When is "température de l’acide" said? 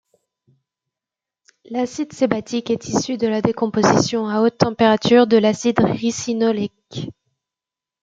4.57-5.79